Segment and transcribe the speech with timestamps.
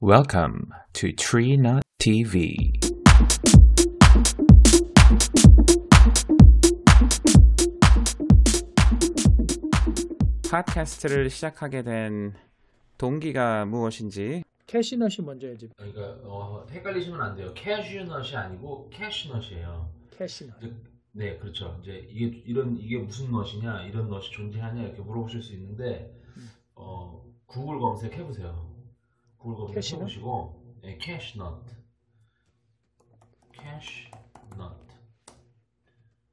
[0.00, 2.72] Welcome to Tree Nut TV.
[10.50, 12.34] 팟캐스트를 시작하게 된
[12.98, 15.70] 동기가 무엇인지 캐시넛이 먼저야지.
[15.76, 17.52] 그러니까 어, 헷갈리시면 안 돼요.
[17.54, 19.88] 캐슈넛이 아니고 캐시넛이에요.
[20.18, 20.56] 캐시넛.
[21.12, 21.78] 네, 그렇죠.
[21.82, 26.12] 이제 이게 이런 이게 무슨 넛이냐, 이런 넛이 존재하냐 이렇게 물어보실 수 있는데
[26.74, 28.73] 어, 구글 검색해 보세요.
[29.44, 30.02] 구글 검색해 캐시넛?
[30.04, 31.62] 보시고 네, 캐시넛,
[33.52, 34.84] 캐시넛.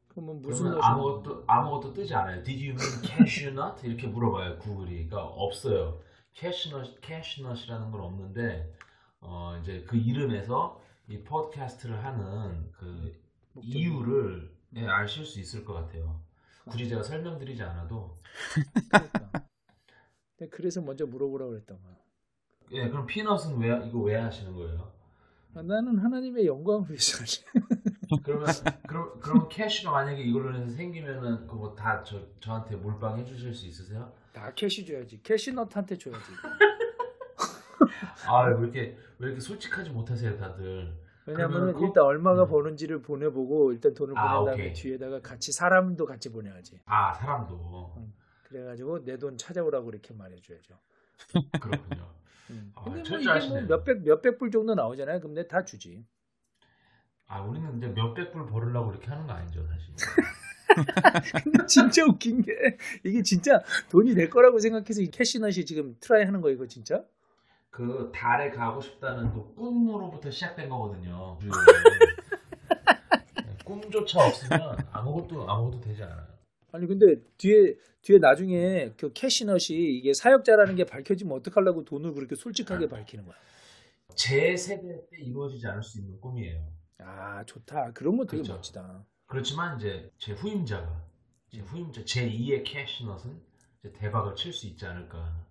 [0.08, 2.42] 그러면 무슨 그러면 아무것도 아무것도 뜨지 않아요.
[2.44, 3.86] Did you mean cashew nut?
[3.86, 5.08] 이렇게 물어봐요 구글이.
[5.10, 6.00] 그러니까 없어요.
[6.34, 8.74] 캐시넛 캐시넛이라는 건 없는데
[9.20, 13.78] 어 이제 그 이름에서 이 팟캐스트를 하는 그 목적이?
[13.80, 16.22] 이유를 예, 아실 수 있을 것 같아요.
[16.66, 18.16] 굳이 제가 설명드리지 않아도
[18.90, 19.48] 그러니까.
[20.38, 22.01] 근데 그래서 먼저 물어보라고 그랬던 거야.
[22.72, 24.92] 예 그럼 피넛은 왜 이거 왜 하시는 거예요?
[25.54, 27.44] 아, 나는 하나님의 영광을 위해서 하지.
[28.24, 28.48] 그러면
[28.88, 34.12] 그럼 그럼 캐시가 만약에 이걸로 해서 생기면은 그거 다 저 저한테 몰빵 해주실 수 있으세요?
[34.34, 35.22] 다 캐시 줘야지.
[35.24, 36.32] 캐시넛한테 줘야지.
[38.28, 40.94] 아왜 이렇게 왜 이렇게 솔직하지 못하세요 다들?
[41.26, 42.50] 왜냐면은 그러면 그- 일단 얼마가 음.
[42.50, 44.74] 버는지를 보내보고 일단 돈을 아, 보낸 다음에 오케이.
[44.74, 46.80] 뒤에다가 같이 사람도 같이 보내야지.
[46.86, 48.08] 아 사람도
[48.48, 50.76] 그래가지고 내 돈 찾아오라고 이렇게 말해줘야죠.
[51.60, 52.08] 그렇군요.
[52.50, 52.72] 음.
[52.76, 53.62] 아, 근데 뭐 이게 뭐.
[53.62, 55.20] 몇백 몇백 불 정도 나오잖아요.
[55.20, 56.06] 내가 다 주지.
[57.28, 59.94] 아 우리는 이제 몇백 불 벌으려고 이렇게 하는 거 아니죠 사실.
[61.44, 66.42] 근데 진짜 웃긴 게 이게 진짜 돈이 될 거라고 생각해서 이 캐시넛이 지금 try 하는
[66.42, 67.04] 거 이거 진짜?
[67.70, 71.40] 그 달에 가고 싶다는 그 꿈으로부터 시작된 거거든요.
[73.46, 76.28] 네, 꿈조차 없으면 아무것도 아무것도 되지 않아요.
[76.72, 82.88] 아니 근데 뒤에 뒤에 나중에 그 캐시넛이 이게 사역자라는 게 밝혀지면 어떡하려고 돈을 그렇게 솔직하게
[82.88, 83.36] 밝히는 거야.
[84.16, 86.62] 제 세대 때 이루어지지 않을 수 있는 꿈이에요.
[87.00, 87.92] 아 좋다.
[87.94, 88.54] 그런 거 되게 그렇죠.
[88.56, 89.06] 멋지다.
[89.28, 91.06] 그렇지만 이제 제 후임자가
[91.50, 93.40] 제 후임자 제 2의 캐시넛은
[93.80, 95.46] 이제 대박을 칠 수 있지 않을까.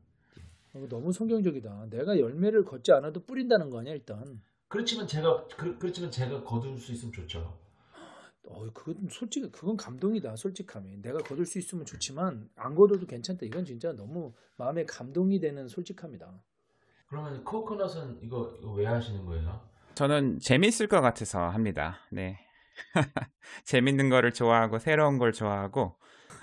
[0.75, 1.87] 이거 너무 성경적이다.
[1.91, 4.41] 내가 열매를 걷지 않아도 뿌린다는 거 아니야 일단.
[4.69, 7.60] 그렇지만 제가 그, 그렇지만 제가 거둘 수 있으면 좋죠.
[8.61, 10.37] 어 그건 솔직히 그건 감동이다.
[10.37, 11.01] 솔직함이.
[11.01, 13.47] 내가 거둘 수 있으면 좋지만 안 거둬도 괜찮다.
[13.47, 16.31] 이건 진짜 너무 마음에 감동이 되는 솔직함이다.
[17.09, 19.61] 그러면 코코넛은 이거, 이거 왜 하시는 거예요?
[19.95, 21.99] 저는 재밌을 것 같아서 합니다.
[22.13, 22.39] 네.
[23.65, 25.97] 재밌는 거를 좋아하고 새로운 걸 좋아하고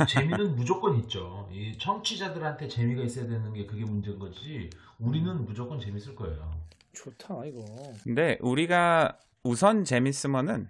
[0.08, 1.48] 재미는 무조건 있죠.
[1.52, 4.70] 이 청취자들한테 재미가 있어야 되는 게 그게 문제인 거지.
[5.00, 6.52] 우리는 무조건 재밌을 거예요.
[6.94, 7.64] 좋다 이거.
[8.04, 10.68] 근데 우리가 우선 재밌으면은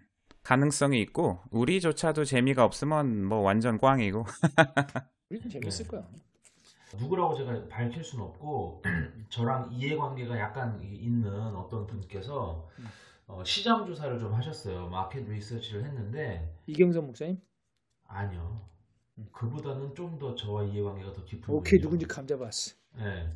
[0.47, 4.25] 가능성이 있고 우리조차도 재미가 없으면 뭐 완전 꽝이고
[5.29, 5.91] 우리는 재밌을 네.
[5.91, 6.07] 거야.
[6.97, 8.81] 누구라고 제가 밝힐 수는 없고
[9.27, 12.85] 저랑 이해관계가 약간 있는 어떤 분께서 음.
[13.27, 14.87] 어, 시장 조사를 좀 하셨어요.
[14.87, 17.41] 마켓 리서치를 했는데 이경선 목사님?
[18.05, 18.61] 아니요.
[19.17, 19.27] 음.
[19.33, 21.81] 그보다는 좀 더 저와 이해관계가 더 깊은 오케이 분이에요.
[21.83, 22.73] 누군지 감 잡았어.
[22.95, 23.29] 네.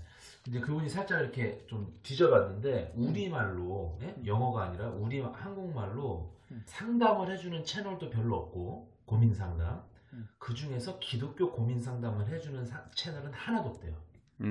[0.44, 4.16] 근데 그분이 살짝 이렇게 좀 뒤져봤는데 우리말로 예?
[4.26, 6.64] 영어가 아니라 우리 한국말로 음.
[6.66, 10.28] 상담을 해주는 채널도 별로 없고 고민 상담 음.
[10.40, 13.94] 그 중에서 기독교 고민 상담을 해주는 사- 채널은 하나도 없대요.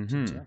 [0.08, 0.46] 진짜.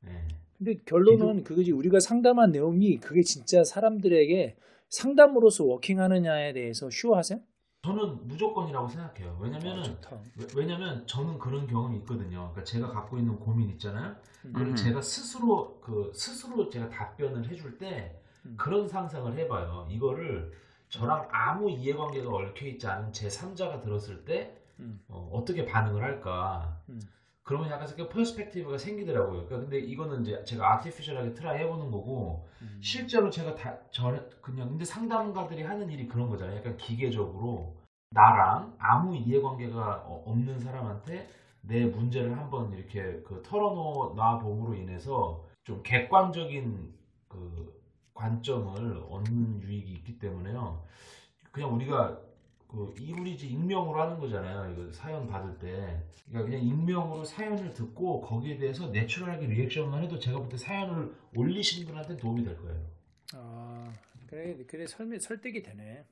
[0.00, 0.28] 네.
[0.58, 4.56] 근데 결론은 그거지 우리가 상담한 내용이 그게 진짜 사람들에게
[4.90, 7.40] 상담으로서 워킹하느냐에 대해서 슈어하세요?
[7.88, 9.30] 저는 무조건이라고 생각해요.
[9.30, 10.16] 아, 왜냐면은 좋다.
[10.36, 12.50] 왜- 왜냐면 저는 그런 경험이 있거든요.
[12.50, 14.14] 그러니까 제가 갖고 있는 고민 있잖아요.
[14.42, 14.76] 그걸 음.
[14.76, 18.54] 제가 스스로 그 스스로 제가 답변을 해줄 때 음.
[18.58, 19.86] 그런 상상을 해봐요.
[19.90, 20.52] 이거를
[20.90, 25.00] 저랑 아무 이해관계가 얽혀 있지 않은 제 3자가 들었을 때 음.
[25.08, 26.78] 어, 떻게 반응을 할까?
[26.90, 27.00] 음.
[27.42, 29.46] 그러면 약간 그 perspective가 생기더라고요.
[29.46, 32.78] 그러니까 근데 이거는 이제 제가 artificial하게 try 해보는 거고 음.
[32.82, 36.58] 실제로 제가 다 저, 그냥 근데 상담가들이 하는 일이 그런 거잖아요.
[36.58, 37.77] 약간 기계적으로
[38.10, 41.28] 나랑 아무 이해관계가 어- 없는 사람한테
[41.62, 46.94] 내 문제를 한번 이렇게 그 털어놓아 봄으로 인해서 좀 객관적인
[47.28, 47.78] 그
[48.14, 50.82] 관점을 얻는 유익이 있기 때문에요.
[51.52, 52.18] 그냥 우리가
[52.66, 54.72] 그 이우리지 익명으로 하는 거잖아요.
[54.72, 56.02] 이거 사연 받을 때.
[56.28, 61.86] 그러니까 그냥 익명으로 사연을 듣고 거기에 대해서 내추럴하게 리액션만 해도 제가 볼 때 사연을 올리신
[61.86, 62.80] 분한테 도움이 될 거예요.
[63.34, 63.92] 아
[64.26, 66.04] 그래 그래 설명 설득이 되네.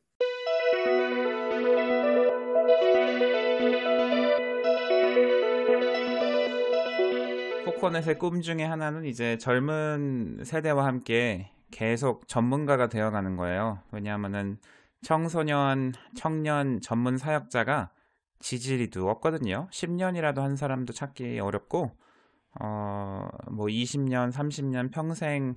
[7.65, 13.81] 코코넛의 꿈 중에 하나는 이제 젊은 세대와 함께 계속 전문가가 되어가는 거예요.
[13.93, 14.59] 왜냐하면은
[15.03, 17.91] 청소년, 청년 전문 사역자가
[18.41, 19.69] 지지리도 없거든요.
[19.71, 21.93] 10년이라도 한 사람도 찾기 어렵고
[22.61, 25.57] 어, 뭐 20년, 30년 평생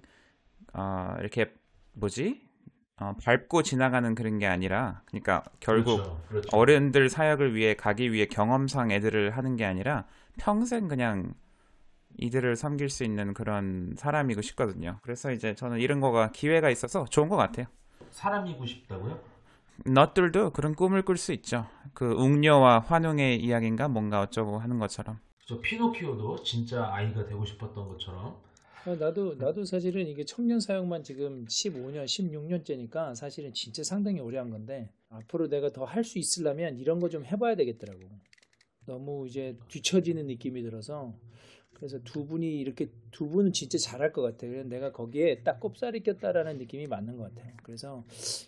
[0.73, 1.53] 어, 이렇게
[1.93, 2.48] 뭐지?
[2.99, 6.21] 어, 밟고 지나가는 그런 게 아니라 그러니까 결국 그렇죠.
[6.27, 6.57] 그렇죠.
[6.57, 10.05] 어른들 사역을 위해 가기 위해 경험상 애들을 하는 게 아니라
[10.37, 11.33] 평생 그냥
[12.17, 14.97] 이들을 섬길 수 있는 그런 사람이고 싶거든요.
[15.01, 17.67] 그래서 이제 저는 이런 거가 기회가 있어서 좋은 것 같아요.
[18.11, 19.19] 사람이고 싶다고요?
[19.85, 21.67] 너들도 그런 꿈을 꿀 수 있죠.
[21.93, 25.19] 그 웅녀와 환웅의 이야기인가 뭔가 어쩌고 하는 것처럼.
[25.45, 28.35] 저 피노키오도 진짜 아이가 되고 싶었던 것처럼
[28.85, 34.49] 어, 나도 나도 사실은 이게 청년 사역만 지금 15년, 16년째니까 사실은 진짜 상당히 오래 한
[34.49, 38.01] 건데 앞으로 내가 더 할 수 있으려면 이런 거 좀 해봐야 되겠더라고.
[38.85, 41.13] 너무 이제 뒤처지는 느낌이 들어서
[41.73, 44.47] 그래서 두 분이 이렇게 두 분은 진짜 잘할 것 같아.
[44.47, 47.53] 그래서 내가 거기에 딱 꼽살이 꼈다라는 느낌이 맞는 것 같아요.
[47.63, 48.05] 그래서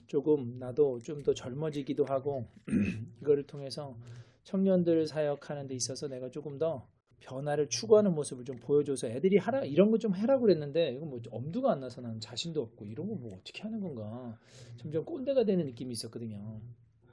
[0.07, 2.47] 조금 나도 좀 더 젊어지기도 하고
[3.21, 3.97] 이거를 통해서
[4.43, 6.87] 청년들 사역하는 데 있어서 내가 조금 더
[7.21, 11.71] 변화를 추구하는 모습을 좀 보여줘서 애들이 하라 이런 거 좀 해라고 그랬는데 이건 뭐 엄두가
[11.71, 14.37] 안 나서 나는 자신도 없고 이런 거 뭐 어떻게 하는 건가
[14.77, 16.59] 점점 꼰대가 되는 느낌이 있었거든요.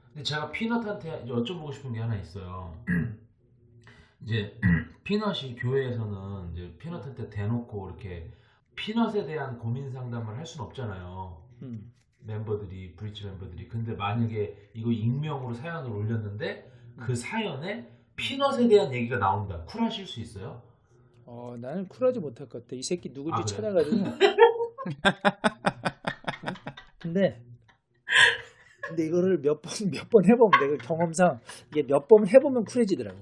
[0.07, 2.73] 근데 제가 피넛한테 여쭤보고 싶은 게 하나 있어요.
[4.23, 4.59] 이제
[5.03, 8.31] 피넛이 교회에서는 이제 피넛한테 대놓고 이렇게
[8.75, 11.41] 피넛에 대한 고민 상담을 할 수는 없잖아요.
[11.61, 11.93] 음.
[12.21, 17.03] 멤버들이 브리치 멤버들이 근데 만약에 이거 익명으로 사연을 올렸는데 음.
[17.05, 17.88] 그 사연에
[18.19, 19.63] 피넛에 대한 얘기가 나온다.
[19.65, 20.61] 쿨하실 수 있어요?
[21.25, 22.75] 어 나는 쿨하지 못할 것 같아.
[22.75, 23.45] 이 새끼 누군지 아?
[23.45, 23.97] 찾아가지고.
[26.99, 27.41] 근데
[28.87, 31.39] 근데 이거를 몇 번 몇 번 해보면 내가 경험상
[31.71, 33.17] 이게 몇 번 해보면 쿨해지더라고.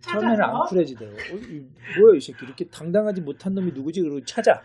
[0.00, 1.16] 처음에는 안 쿨해지더라고.
[1.16, 1.60] 어, 이,
[2.00, 4.00] 뭐야 이 새끼 이렇게 당당하지 못한 놈이 누구지?
[4.02, 4.62] 그러고 찾아.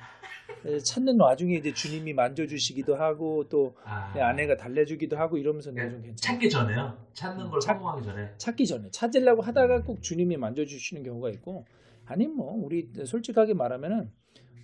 [0.61, 5.89] 그래서 찾는 와중에 이제 주님이 만져주시기도 하고 또 아, 내 아내가 달래주기도 하고 이러면서 내가
[5.89, 6.15] 좀 괜찮아.
[6.15, 6.97] 찾기 전에요.
[7.13, 8.31] 찾는 걸 찾- 성공하기 전에.
[8.37, 11.65] 찾기 전에 찾으려고 하다가 꼭 주님이 만져주시는 경우가 있고
[12.05, 14.09] 아니면 뭐 우리 솔직하게 말하면은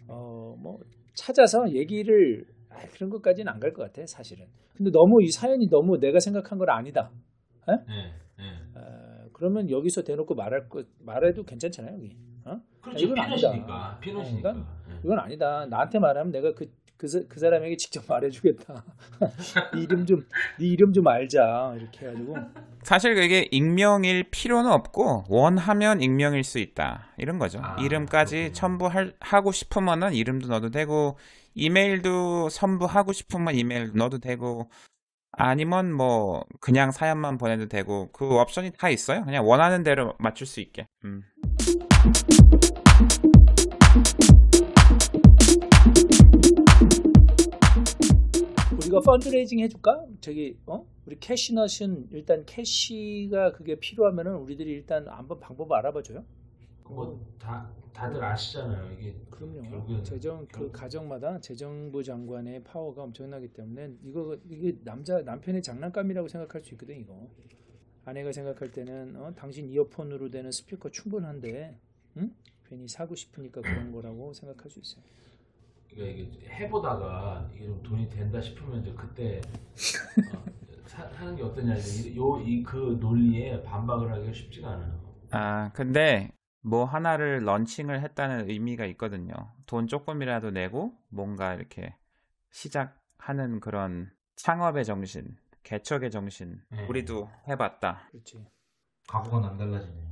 [0.07, 0.79] 어 뭐
[1.15, 4.45] 찾아서 얘기를 아, 그런 것까지는 안 갈 것 같아 사실은.
[4.75, 7.11] 근데 너무 이 사연이 너무 내가 생각한 건 아니다.
[7.67, 7.75] 네,
[8.37, 8.43] 네.
[8.75, 9.10] 어,
[9.41, 12.15] 그러면 여기서 대놓고 말할 거 말해도 괜찮잖아요 여기.
[12.45, 12.61] 어?
[12.79, 13.05] 그렇죠.
[13.07, 13.97] 이건 아니다.
[13.99, 14.49] 피넛이니까.
[14.51, 14.95] 어, 네.
[15.03, 15.65] 이건 아니다.
[15.65, 18.83] 나한테 말하면 내가 그, 그, 사- 그 사람에게 직접 말해주겠다.
[19.73, 20.19] 네 이름 좀,
[20.59, 21.73] 네 이름 좀 알자.
[21.75, 22.35] 이렇게 해가지고.
[22.83, 27.57] 사실 그게 익명일 필요는 없고 원하면 익명일 수 있다 이런 거죠.
[27.63, 28.53] 아, 이름까지.
[28.53, 31.17] 첨부하고 싶으면은 이름도 넣어도 되고
[31.55, 34.69] 이메일도 첨부하고 싶으면 이메일 넣어도 되고
[35.33, 39.23] 아니면 뭐 그냥 사연만 보내도 되고 그 옵션이 다 있어요.
[39.23, 40.87] 그냥 원하는 대로 맞출 수 있게.
[41.05, 41.23] 음.
[48.73, 50.03] 우리가 펀드레이징 해줄까?
[50.19, 50.85] 저기, 어?
[51.05, 56.25] 우리 캐시넛은 일단 캐시가 그게 필요하면은 우리들이 일단 한번 방법 알아봐줘요.
[56.93, 58.91] 뭐다 다들 아시잖아요.
[58.93, 59.61] 이게 그럼요.
[59.63, 66.63] 결국엔 재정 그 가정마다 재정부 장관의 파워가 엄청나기 때문에 이거 이게 남자 남편의 장난감이라고 생각할
[66.63, 67.29] 수 있거든 이거.
[68.03, 71.77] 아내가 생각할 때는 어, 당신 이어폰으로 되는 스피커 충분한데,
[72.17, 72.35] 응?
[72.67, 75.03] 괜히 사고 싶으니까 그런 거라고 생각할 수 있어요.
[75.89, 79.41] 그러니까 이게 해보다가 이게 좀 돈이 된다 싶으면 이제 그때
[80.33, 80.43] 어,
[80.87, 81.75] 사, 사는 게 어떠냐
[82.15, 84.99] 요이 그 논리에 반박을 하기가 쉽지가 않아요.
[85.31, 86.31] 아 근데
[86.63, 89.33] 뭐 하나를 런칭을 했다는 의미가 있거든요.
[89.65, 91.95] 돈 조금이라도 내고 뭔가 이렇게
[92.51, 96.85] 시작하는 그런 창업의 정신, 개척의 정신 네.
[96.87, 98.07] 우리도 해봤다.
[98.11, 98.45] 그렇지.
[99.07, 100.11] 각오가 남달라지네요.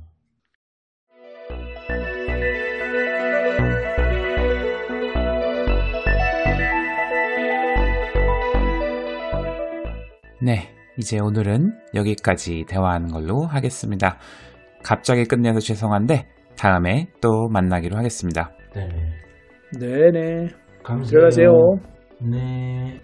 [10.42, 14.18] 네, 이제 오늘은 여기까지 대화하는 걸로 하겠습니다.
[14.82, 18.50] 갑자기 끝내서 죄송한데 다음에 또 만나기로 하겠습니다.
[18.76, 18.86] 네
[19.78, 20.12] 네.
[20.12, 20.48] 네네.
[20.84, 21.08] 감사해요.
[21.08, 21.52] 들어가세요.
[22.20, 23.00] 네.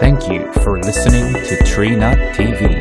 [0.00, 2.79] Thank you for listening to Tree Nut TV.